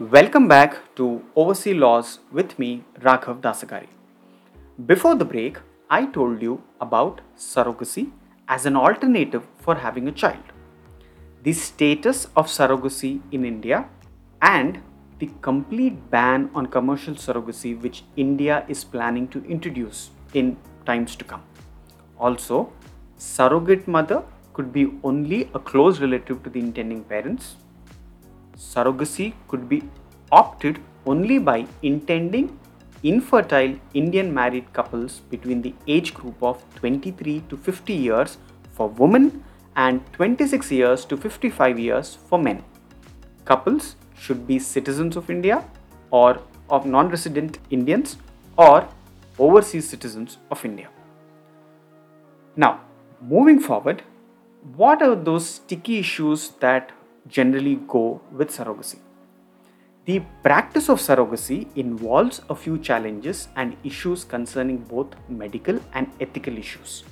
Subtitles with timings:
[0.00, 3.86] Welcome back to Overseas Laws with me, Raghav Dasagari.
[4.86, 8.10] Before the break, I told you about surrogacy
[8.48, 10.42] as an alternative for having a child,
[11.44, 13.88] the status of surrogacy in India,
[14.42, 14.82] and
[15.20, 20.56] the complete ban on commercial surrogacy which India is planning to introduce in
[20.86, 21.44] times to come.
[22.18, 22.72] Also,
[23.16, 24.24] surrogate mother
[24.54, 27.58] could be only a close relative to the intending parents.
[28.56, 29.82] Surrogacy could be
[30.32, 32.58] opted only by intending
[33.02, 38.38] infertile Indian married couples between the age group of 23 to 50 years
[38.72, 39.44] for women
[39.76, 42.64] and 26 years to 55 years for men.
[43.44, 45.64] Couples should be citizens of India
[46.10, 46.40] or
[46.70, 48.16] of non resident Indians
[48.56, 48.88] or
[49.38, 50.88] overseas citizens of India.
[52.56, 52.80] Now,
[53.20, 54.02] moving forward,
[54.76, 56.92] what are those sticky issues that
[57.28, 58.98] generally go with surrogacy?
[60.06, 66.58] The practice of surrogacy involves a few challenges and issues concerning both medical and ethical
[66.58, 67.04] issues.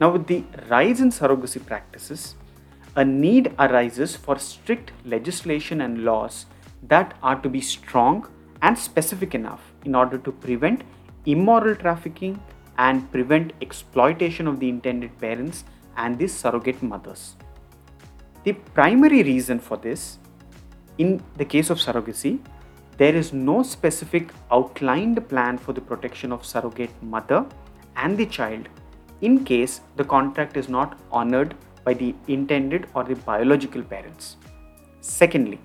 [0.00, 2.36] Now, with the rise in surrogacy practices,
[2.94, 6.46] a need arises for strict legislation and laws
[6.84, 8.28] that are to be strong
[8.62, 10.84] and specific enough in order to prevent
[11.24, 12.40] immoral trafficking
[12.78, 15.64] and prevent exploitation of the intended parents
[15.96, 17.36] and the surrogate mothers.
[18.46, 20.18] The primary reason for this,
[20.98, 22.38] in the case of surrogacy,
[22.96, 27.44] there is no specific outlined plan for the protection of surrogate mother
[27.96, 28.68] and the child
[29.20, 34.36] in case the contract is not honored by the intended or the biological parents.
[35.00, 35.58] Secondly,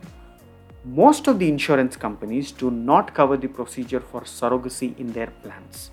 [0.83, 5.91] most of the insurance companies do not cover the procedure for surrogacy in their plans.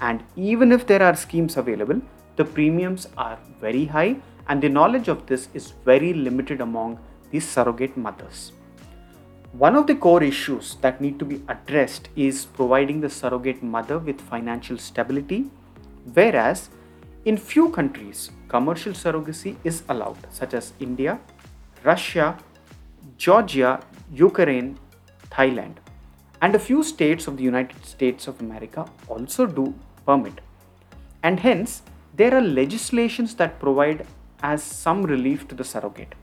[0.00, 2.00] And even if there are schemes available,
[2.36, 4.16] the premiums are very high
[4.48, 6.98] and the knowledge of this is very limited among
[7.30, 8.52] the surrogate mothers.
[9.52, 13.98] One of the core issues that need to be addressed is providing the surrogate mother
[13.98, 15.50] with financial stability,
[16.14, 16.70] whereas
[17.24, 21.18] in few countries commercial surrogacy is allowed, such as India,
[21.82, 22.38] Russia,
[23.16, 23.80] Georgia,
[24.12, 24.78] Ukraine,
[25.30, 25.74] Thailand,
[26.42, 29.74] and a few states of the United States of America also do
[30.06, 30.40] permit.
[31.22, 31.82] And hence,
[32.14, 34.06] there are legislations that provide
[34.42, 36.14] as some relief to the surrogate.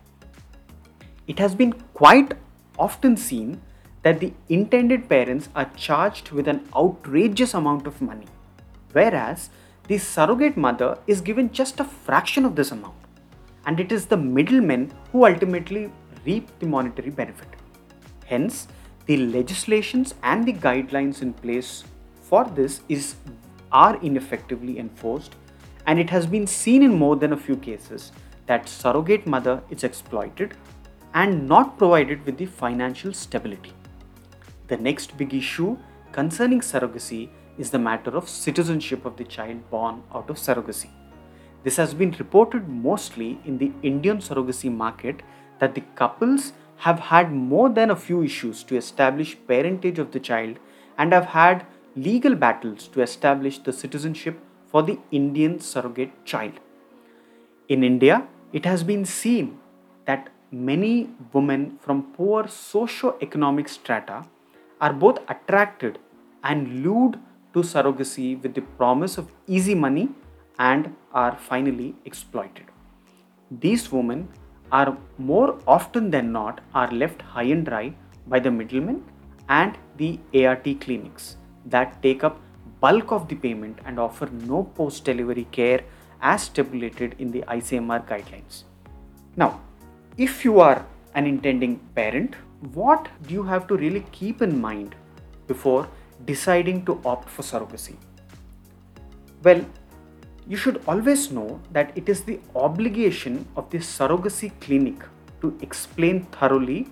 [1.27, 2.33] It has been quite
[2.79, 3.61] often seen
[4.03, 8.27] that the intended parents are charged with an outrageous amount of money,
[8.93, 9.49] whereas
[9.87, 12.95] the surrogate mother is given just a fraction of this amount,
[13.65, 15.91] and it is the middlemen who ultimately
[16.25, 17.49] reap the monetary benefit.
[18.25, 18.67] Hence,
[19.05, 21.83] the legislations and the guidelines in place
[22.21, 23.15] for this is
[23.71, 25.35] are ineffectively enforced
[25.87, 28.11] and it has been seen in more than a few cases
[28.45, 30.53] that surrogate mother is exploited
[31.13, 33.73] and not provided with the financial stability.
[34.67, 35.77] The next big issue
[36.11, 40.89] concerning surrogacy is the matter of citizenship of the child born out of surrogacy.
[41.63, 45.23] This has been reported mostly in the Indian surrogacy market
[45.59, 50.19] that the couples have had more than a few issues to establish parentage of the
[50.19, 50.59] child
[50.97, 51.65] and have had
[51.95, 56.53] legal battles to establish the citizenship for the Indian surrogate child.
[57.69, 59.59] In India, it has been seen
[60.05, 64.25] that many women from poor socio-economic strata
[64.79, 65.99] are both attracted
[66.43, 67.19] and lured
[67.53, 70.09] to surrogacy with the promise of easy money
[70.59, 72.65] and are finally exploited.
[73.51, 74.29] These women
[74.71, 77.93] are more often than not are left high and dry
[78.27, 79.03] by the middlemen
[79.49, 82.39] and the ART clinics that take up
[82.79, 85.81] bulk of the payment and offer no post delivery care
[86.21, 88.63] as stipulated in the ICMR guidelines.
[89.35, 89.61] Now,
[90.17, 90.85] if you are
[91.15, 92.35] an intending parent,
[92.73, 94.95] what do you have to really keep in mind
[95.47, 95.87] before
[96.25, 97.95] deciding to opt for surrogacy?
[99.43, 99.63] Well,
[100.47, 104.95] you should always know that it is the obligation of the surrogacy clinic
[105.41, 106.87] to explain thoroughly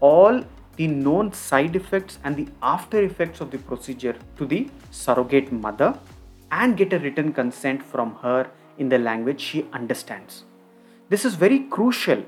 [0.00, 0.44] all
[0.78, 5.98] the known side effects and the after effects of the procedure to the surrogate mother
[6.50, 10.44] and get a written consent from her in the language she understands.
[11.08, 12.24] This is very crucial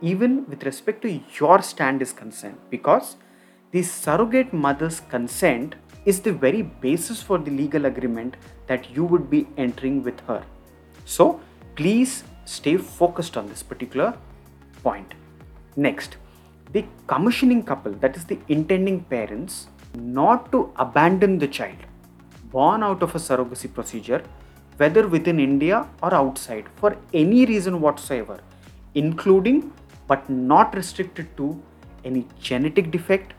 [0.00, 3.16] even with respect to your stand is concerned because
[3.72, 5.74] the surrogate mother's consent
[6.06, 8.36] is the very basis for the legal agreement
[8.68, 10.42] that you would be entering with her.
[11.04, 11.40] So
[11.74, 14.16] please stay focused on this particular
[14.82, 15.14] point.
[15.76, 16.16] Next,
[16.72, 21.76] the commissioning couple, that is the intending parents, not to abandon the child
[22.50, 24.22] born out of a surrogacy procedure,
[24.78, 28.38] whether within India or outside, for any reason whatsoever,
[28.94, 29.72] including
[30.06, 31.60] but not restricted to
[32.04, 33.34] any genetic defect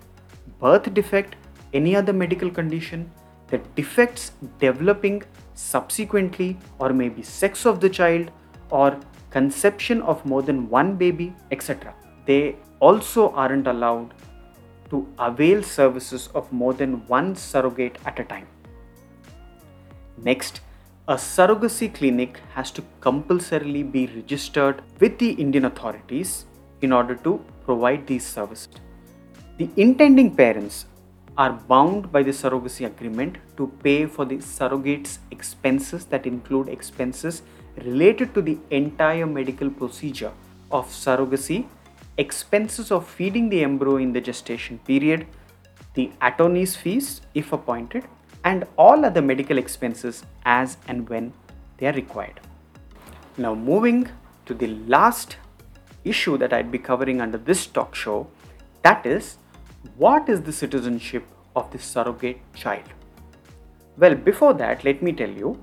[0.60, 1.36] birth defect,
[1.74, 3.10] any other medical condition,
[3.48, 5.24] the defects developing
[5.54, 8.32] subsequently, or maybe sex of the child,
[8.70, 9.00] or
[9.30, 11.94] conception of more than one baby, etc.
[12.30, 14.14] They also aren't allowed
[14.92, 18.48] to avail services of more than one surrogate at a time.
[20.18, 20.62] Next,
[21.08, 26.46] a surrogacy clinic has to compulsorily be registered with the Indian authorities
[26.82, 28.70] in order to provide these services.
[29.58, 30.86] The intending parents
[31.36, 37.42] are bound by the surrogacy agreement to pay for the surrogate's expenses that include expenses
[37.78, 40.32] related to the entire medical procedure
[40.72, 41.66] of surrogacy,
[42.20, 45.26] expenses of feeding the embryo in the gestation period,
[45.94, 48.06] the attorney's fees if appointed,
[48.44, 51.32] and all other medical expenses as and when
[51.78, 52.40] they are required.
[53.38, 54.10] Now, moving
[54.46, 55.38] to the last
[56.04, 58.28] issue that I'd be covering under this talk show
[58.82, 59.38] that is,
[59.98, 61.26] what is the citizenship
[61.56, 62.88] of the surrogate child?
[63.98, 65.62] Well, before that, let me tell you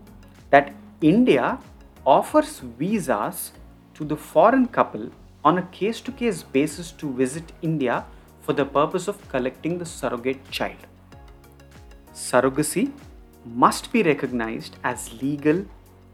[0.50, 1.58] that India
[2.04, 3.52] offers visas
[3.94, 5.10] to the foreign couple
[5.48, 8.04] on a case to case basis to visit India
[8.44, 10.82] for the purpose of collecting the surrogate child.
[12.14, 12.84] Surrogacy
[13.64, 15.64] must be recognized as legal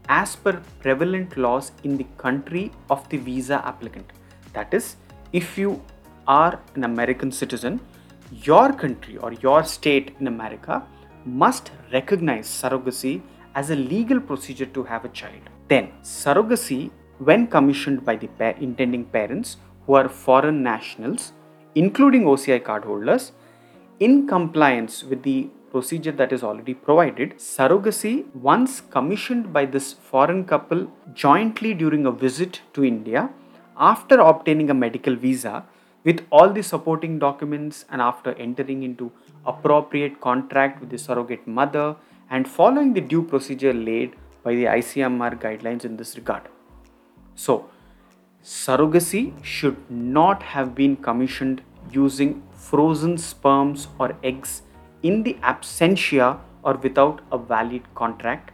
[0.07, 4.11] as per prevalent laws in the country of the visa applicant.
[4.53, 4.97] That is,
[5.31, 5.81] if you
[6.27, 7.79] are an American citizen,
[8.31, 10.83] your country or your state in America
[11.25, 13.21] must recognize surrogacy
[13.55, 15.49] as a legal procedure to have a child.
[15.67, 16.91] Then, surrogacy,
[17.25, 21.33] when commissioned by the pa- intending parents who are foreign nationals,
[21.75, 23.31] including OCI cardholders,
[23.99, 30.45] in compliance with the procedure that is already provided, surrogacy, once commissioned by this foreign
[30.45, 33.29] couple jointly during a visit to India,
[33.77, 35.63] after obtaining a medical visa,
[36.03, 39.11] with all the supporting documents and after entering into
[39.45, 41.95] appropriate contract with the surrogate mother
[42.29, 46.43] and following the due procedure laid by the ICMR guidelines in this regard.
[47.35, 47.69] So,
[48.43, 54.61] surrogacy should not have been commissioned using frozen sperms or eggs
[55.01, 58.51] in the absentia or without a valid contract.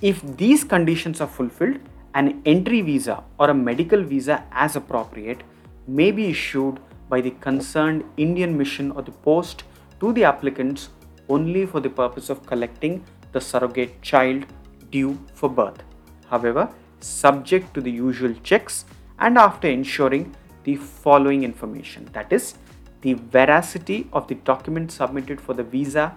[0.00, 1.78] If these conditions are fulfilled,
[2.14, 5.42] an entry visa or a medical visa as appropriate
[5.86, 9.64] may be issued by the concerned Indian mission or the post
[10.00, 10.88] to the applicants
[11.28, 14.44] only for the purpose of collecting the surrogate child
[14.90, 15.82] due for birth.
[16.28, 16.68] However,
[17.02, 18.84] subject to the usual checks
[19.18, 20.34] and after ensuring
[20.64, 22.08] the following information.
[22.12, 22.54] That is,
[23.00, 26.14] the veracity of the document submitted for the visa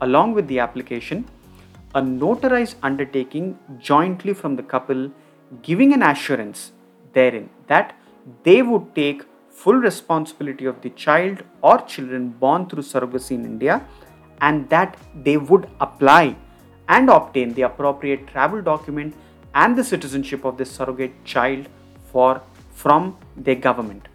[0.00, 1.24] along with the application,
[1.94, 5.10] a notarized undertaking jointly from the couple
[5.62, 6.72] giving an assurance
[7.14, 7.96] therein that
[8.44, 13.84] they would take full responsibility of the child or children born through surrogacy in India
[14.40, 16.36] and that they would apply
[16.88, 19.14] and obtain the appropriate travel document
[19.54, 21.68] and the citizenship of the surrogate child
[22.10, 22.42] for
[22.72, 24.08] from their government.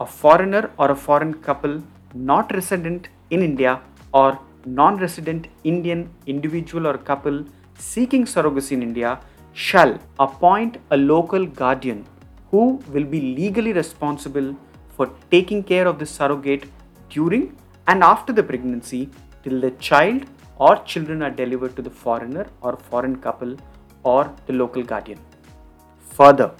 [0.00, 1.82] A foreigner or a foreign couple
[2.14, 3.80] not resident in India
[4.12, 7.44] or non-resident Indian individual or couple
[7.76, 9.20] seeking surrogacy in India
[9.52, 12.04] shall appoint a local guardian
[12.50, 14.56] who will be legally responsible
[14.96, 16.64] for taking care of the surrogate
[17.08, 17.56] during
[17.86, 19.08] and after the pregnancy
[19.42, 20.24] till the child
[20.56, 23.56] or children are delivered to the foreigner or foreign couple
[24.02, 25.18] or the local guardian.
[26.14, 26.52] Further,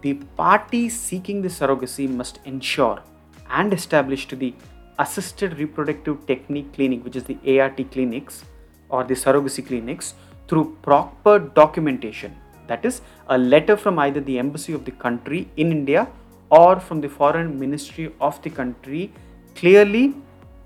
[0.00, 3.02] the party seeking the surrogacy must ensure
[3.50, 4.54] and establish to the
[4.98, 8.44] assisted reproductive technique clinic which is the ART clinics
[8.88, 10.14] or the surrogacy clinics
[10.48, 12.34] through proper documentation
[12.66, 16.08] that is a letter from either the embassy of the country in India
[16.50, 19.12] or from the foreign ministry of the country
[19.54, 20.14] clearly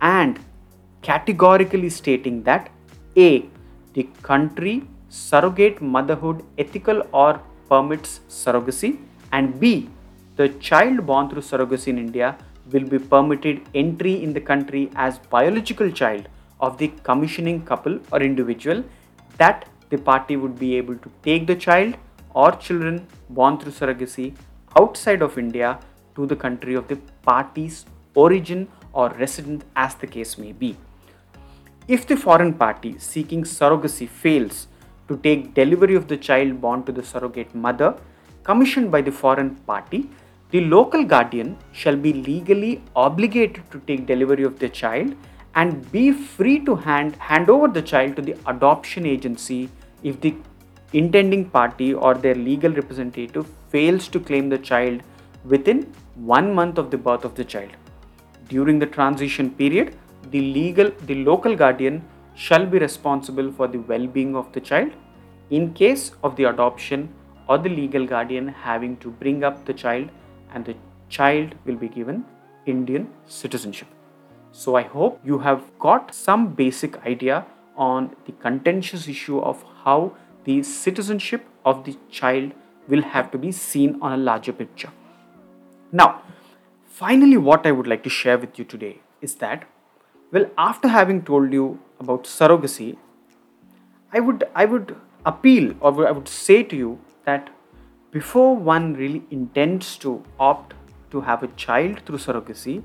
[0.00, 0.40] and
[1.02, 2.70] categorically stating that
[3.16, 3.30] a
[3.94, 4.74] the country
[5.08, 8.98] surrogate motherhood ethical or permits surrogacy
[9.32, 9.88] and b
[10.36, 12.36] the child born through surrogacy in India
[12.72, 16.28] will be permitted entry in the country as biological child
[16.60, 18.82] of the commissioning couple or individual
[19.38, 21.96] that the party would be able to take the child
[22.34, 24.34] or children born through surrogacy
[24.78, 25.78] outside of India
[26.14, 30.76] to the country of the party's origin or resident as the case may be.
[31.86, 34.66] If the foreign party seeking surrogacy fails
[35.08, 37.94] to take delivery of the child born to the surrogate mother
[38.44, 40.08] commissioned by the foreign party,
[40.50, 45.14] the local guardian shall be legally obligated to take delivery of the child
[45.56, 49.68] and be free to hand, hand over the child to the adoption agency
[50.02, 50.34] if the
[50.92, 55.02] intending party or their legal representative fails to claim the child
[55.44, 55.82] within
[56.14, 57.70] one month of the birth of the child.
[58.48, 59.96] During the transition period,
[60.30, 62.02] the legal the local guardian
[62.36, 64.92] shall be responsible for the well-being of the child
[65.50, 67.08] in case of the adoption
[67.48, 70.08] or the legal guardian having to bring up the child
[70.52, 70.74] and the
[71.08, 72.24] child will be given
[72.66, 73.88] Indian citizenship.
[74.52, 80.12] So I hope you have got some basic idea on the contentious issue of how
[80.44, 82.52] the citizenship of the child
[82.88, 84.90] will have to be seen on a larger picture.
[85.92, 86.22] Now,
[86.86, 89.68] finally, what I would like to share with you today is that,
[90.32, 92.96] well, after having told you about surrogacy,
[94.12, 97.50] I would I would appeal or I would say to you that
[98.10, 100.74] before one really intends to opt
[101.10, 102.82] to have a child through surrogacy,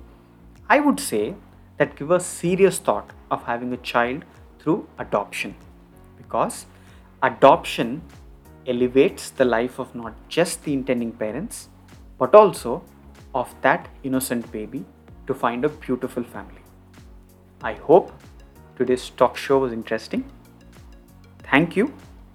[0.69, 1.35] I would say
[1.77, 4.25] that give a serious thought of having a child
[4.59, 5.55] through adoption
[6.17, 6.65] because
[7.23, 8.01] adoption
[8.67, 11.69] elevates the life of not just the intending parents
[12.17, 12.83] but also
[13.33, 14.83] of that innocent baby
[15.27, 16.61] to find a beautiful family.
[17.63, 18.11] I hope
[18.81, 20.23] today's talk show was interesting.
[21.51, 21.93] Thank you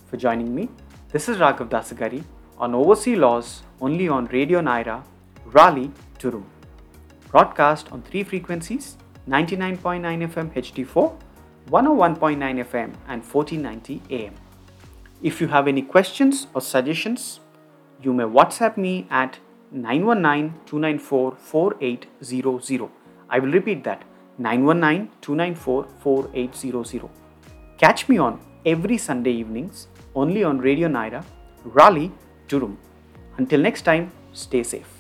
[0.08, 0.68] for joining me.
[1.10, 2.22] This is Raghav Dasagari
[2.56, 5.02] on Overseas Laws only on Radio Nyra,
[5.46, 6.46] Raleigh, Durham.
[7.32, 8.96] Broadcast on three frequencies
[9.28, 11.18] 99.9 FM HD4,
[11.68, 14.34] 101.9 FM, and 1490 AM.
[15.22, 17.40] If you have any questions or suggestions,
[18.02, 19.40] you may WhatsApp me at
[19.72, 22.88] 919 294 4800.
[23.28, 24.04] I will repeat that
[24.38, 27.10] 919 294 4800.
[27.78, 31.24] Catch me on every Sunday evenings only on Radio Nyra,
[31.64, 32.12] Raleigh,
[32.48, 32.78] Durham.
[33.38, 34.95] Until next time, stay safe.